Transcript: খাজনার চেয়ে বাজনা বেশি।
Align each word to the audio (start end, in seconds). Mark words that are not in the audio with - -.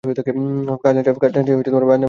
খাজনার 0.03 1.03
চেয়ে 1.05 1.17
বাজনা 1.31 1.55
বেশি। 1.59 1.97